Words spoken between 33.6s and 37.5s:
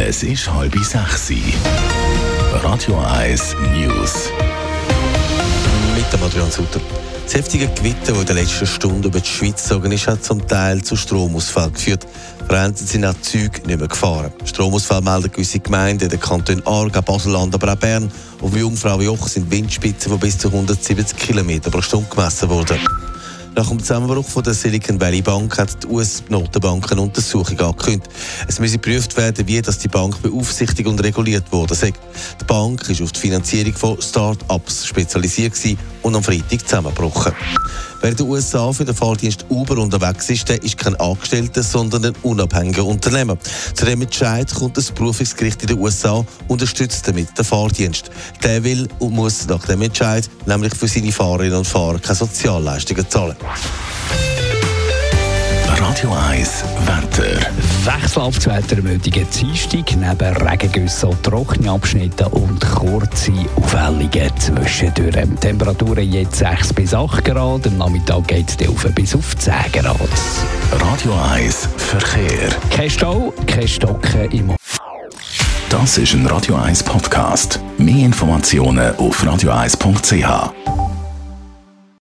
von Start-ups spezialisiert und am Freitag zusammengebrochen.